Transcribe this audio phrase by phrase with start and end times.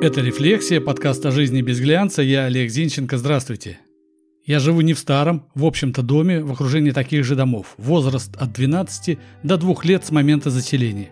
[0.00, 2.22] Это «Рефлексия», подкаст о жизни без глянца.
[2.22, 3.18] Я Олег Зинченко.
[3.18, 3.80] Здравствуйте.
[4.46, 7.74] Я живу не в старом, в общем-то, доме, в окружении таких же домов.
[7.78, 11.08] Возраст от 12 до 2 лет с момента заселения.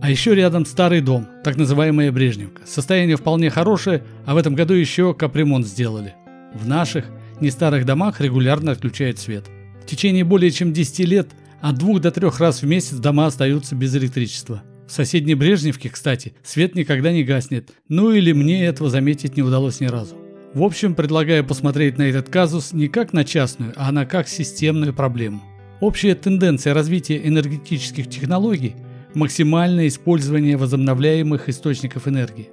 [0.00, 2.62] А еще рядом старый дом, так называемая Брежневка.
[2.66, 6.14] Состояние вполне хорошее, а в этом году еще капремонт сделали.
[6.54, 7.06] В наших,
[7.40, 9.46] не старых домах регулярно отключают свет.
[9.82, 13.74] В течение более чем 10 лет от двух до трех раз в месяц дома остаются
[13.74, 14.62] без электричества.
[14.90, 19.78] В соседней Брежневке, кстати, свет никогда не гаснет, ну или мне этого заметить не удалось
[19.78, 20.16] ни разу.
[20.52, 24.92] В общем, предлагаю посмотреть на этот казус не как на частную, а на как системную
[24.92, 25.44] проблему.
[25.80, 28.74] Общая тенденция развития энергетических технологий–
[29.14, 32.48] максимальное использование возобновляемых источников энергии.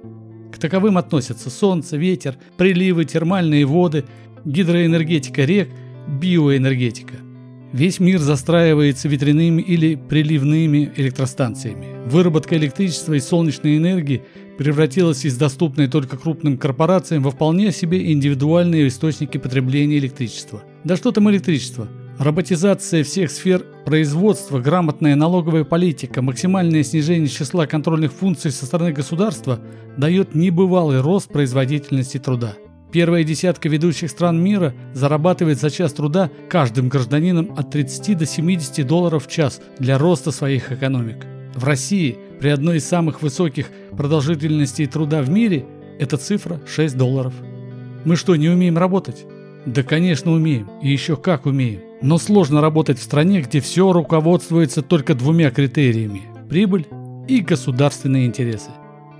[0.52, 4.04] К таковым относятся солнце, ветер, приливы, термальные воды,
[4.44, 5.70] гидроэнергетика рек,
[6.06, 7.14] биоэнергетика–
[7.72, 12.08] Весь мир застраивается ветряными или приливными электростанциями.
[12.08, 14.22] Выработка электричества и солнечной энергии
[14.56, 20.62] превратилась из доступной только крупным корпорациям во вполне себе индивидуальные источники потребления электричества.
[20.84, 21.88] Да что там электричество?
[22.18, 29.60] Роботизация всех сфер производства, грамотная налоговая политика, максимальное снижение числа контрольных функций со стороны государства
[29.96, 32.54] дает небывалый рост производительности труда.
[32.90, 38.86] Первая десятка ведущих стран мира зарабатывает за час труда каждым гражданином от 30 до 70
[38.86, 41.26] долларов в час для роста своих экономик.
[41.54, 43.66] В России при одной из самых высоких
[43.96, 45.66] продолжительностей труда в мире
[45.98, 47.34] эта цифра 6 долларов.
[48.04, 49.26] Мы что, не умеем работать?
[49.66, 50.70] Да, конечно, умеем.
[50.82, 51.80] И еще как умеем.
[52.00, 56.86] Но сложно работать в стране, где все руководствуется только двумя критериями– прибыль
[57.26, 58.70] и государственные интересы.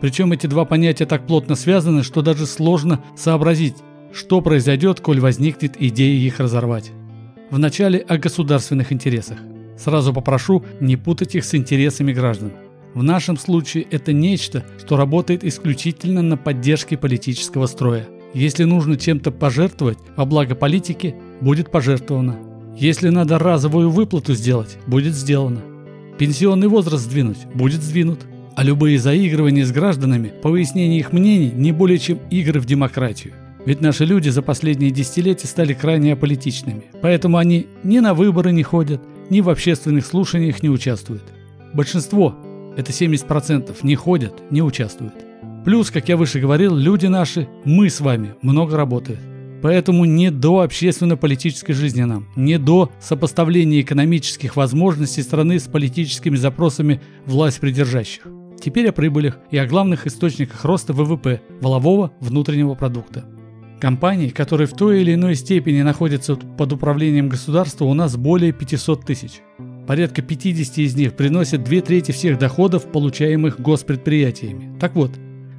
[0.01, 3.75] Причем эти два понятия так плотно связаны, что даже сложно сообразить,
[4.13, 6.93] что произойдет, коль возникнет идея их разорвать.
[7.51, 9.39] Вначале о государственных интересах.
[9.77, 12.53] Сразу попрошу не путать их с интересами граждан.
[12.95, 18.07] В нашем случае это нечто, что работает исключительно на поддержке политического строя.
[18.35, 22.39] Если нужно чем-то пожертвовать во благо политики, будет пожертвовано.
[22.77, 25.61] Если надо разовую выплату сделать, будет сделано.
[26.19, 28.21] Пенсионный возраст сдвинуть, будет сдвинут
[28.59, 33.35] а любые заигрывания с гражданами по выяснению их мнений не более чем игры в демократию.
[33.65, 38.65] Ведь наши люди за последние десятилетия стали крайне аполитичными, поэтому они ни на выборы не
[38.65, 41.23] ходят, ни в общественных слушаниях не участвуют.
[41.73, 42.35] Большинство,
[42.77, 45.15] это 70%, не ходят, не участвуют.
[45.65, 49.21] Плюс, как я выше говорил, люди наши, мы с вами, много работают.
[49.63, 57.01] Поэтому не до общественно-политической жизни нам, не до сопоставления экономических возможностей страны с политическими запросами
[57.25, 58.27] власть придержащих.
[58.61, 63.25] Теперь о прибылях и о главных источниках роста ВВП– волового внутреннего продукта.
[63.81, 69.05] Компаний, которые в той или иной степени находятся под управлением государства, у нас более 500
[69.05, 69.41] тысяч.
[69.87, 74.77] Порядка 50 из них приносят две трети всех доходов, получаемых госпредприятиями.
[74.81, 75.13] Так вот,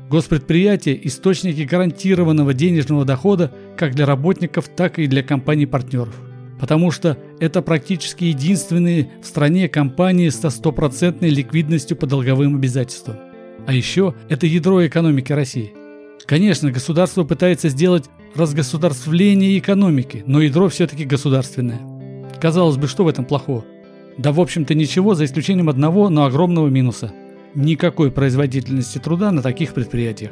[0.09, 6.28] госпредприятия– источники гарантированного денежного дохода как для работников, так и для компаний-партнеров
[6.59, 13.17] потому что это практически единственные в стране компании со стопроцентной ликвидностью по долговым обязательствам.
[13.65, 15.73] А еще это ядро экономики России.
[16.25, 18.05] Конечно, государство пытается сделать
[18.35, 21.79] разгосударствление экономики, но ядро все-таки государственное.
[22.39, 23.65] Казалось бы, что в этом плохого?
[24.17, 27.11] Да в общем-то ничего, за исключением одного, но огромного минуса.
[27.55, 30.31] Никакой производительности труда на таких предприятиях.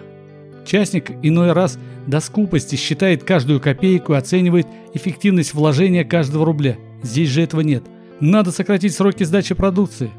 [0.68, 6.76] Частник иной раз до скупости считает каждую копейку и оценивает эффективность вложения каждого рубля.
[7.02, 7.84] Здесь же этого нет.
[8.20, 10.12] Надо сократить сроки сдачи продукции.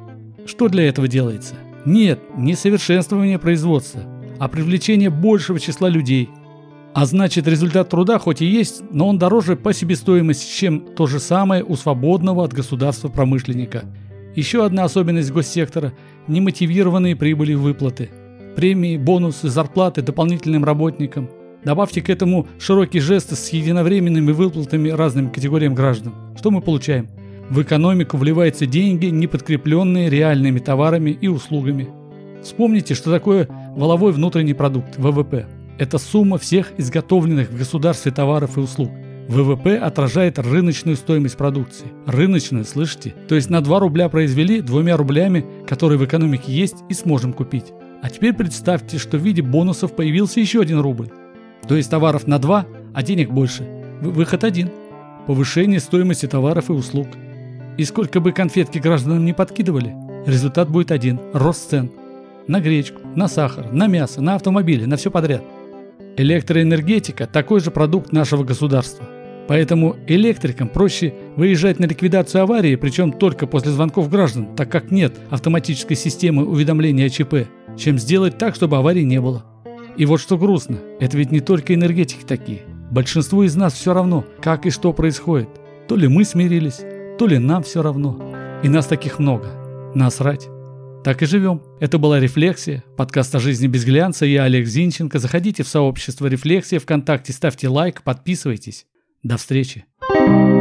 [0.46, 1.54] Что для этого делается?
[1.84, 4.00] Нет, не совершенствование производства,
[4.38, 6.30] а привлечение большего числа людей.
[6.94, 11.20] А значит, результат труда хоть и есть, но он дороже по себестоимости, чем то же
[11.20, 13.84] самое у свободного от государства промышленника.
[14.34, 15.92] Еще одна особенность госсектора–
[16.26, 18.08] немотивированные прибыли выплаты–
[18.58, 21.30] премии, бонусы, зарплаты дополнительным работникам.
[21.64, 26.12] Добавьте к этому широкие жесты с единовременными выплатами разным категориям граждан.
[26.36, 27.06] Что мы получаем?
[27.50, 31.88] В экономику вливаются деньги, не подкрепленные реальными товарами и услугами.
[32.42, 35.46] Вспомните, что такое воловой внутренний продукт, ВВП.
[35.78, 38.90] Это сумма всех изготовленных в государстве товаров и услуг.
[39.28, 41.86] ВВП отражает рыночную стоимость продукции.
[42.06, 43.14] Рыночную, слышите?
[43.28, 47.66] То есть на 2 рубля произвели двумя рублями, которые в экономике есть и сможем купить.
[48.00, 51.08] А теперь представьте, что в виде бонусов появился еще один рубль.
[51.66, 53.64] То есть товаров на 2, а денег больше.
[54.00, 54.70] Выход один.
[55.26, 57.08] Повышение стоимости товаров и услуг.
[57.76, 59.94] И сколько бы конфетки гражданам не подкидывали,
[60.26, 61.90] результат будет один– рост цен.
[62.46, 65.42] На гречку, на сахар, на мясо, на автомобили, на все подряд.
[66.16, 69.04] Электроэнергетика– такой же продукт нашего государства.
[69.48, 75.14] Поэтому электрикам проще выезжать на ликвидацию аварии, причем только после звонков граждан, так как нет
[75.30, 77.48] автоматической системы уведомления о ЧП,
[77.78, 79.44] чем сделать так, чтобы аварии не было.
[79.96, 82.62] И вот что грустно, это ведь не только энергетики такие.
[82.90, 85.48] Большинству из нас все равно, как и что происходит.
[85.88, 86.80] То ли мы смирились,
[87.18, 88.34] то ли нам все равно.
[88.62, 89.48] И нас таких много.
[89.94, 90.48] Насрать.
[91.04, 91.62] Так и живем.
[91.80, 94.26] Это была «Рефлексия», подкаст о жизни без глянца.
[94.26, 95.18] Я Олег Зинченко.
[95.18, 98.86] Заходите в сообщество «Рефлексия» ВКонтакте, ставьте лайк, подписывайтесь.
[99.22, 99.84] До встречи.
[100.10, 100.57] thank you